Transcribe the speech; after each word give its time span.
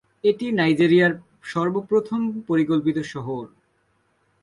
এটি 0.23 0.45
নাইজেরিয়ার 0.51 1.13
সর্বপ্রথম 1.43 2.21
পরিকল্পিত 2.47 2.97
শহর। 3.13 3.43